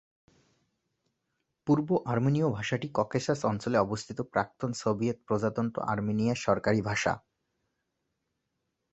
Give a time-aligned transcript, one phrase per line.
[1.67, 7.13] পূর্ব আর্মেনীয় ভাষাটি ককেসাস অঞ্চলে অবস্থিত প্রাক্তন সোভিয়েত প্রজাতন্ত্র আর্মেনিয়ার সরকারি ভাষা।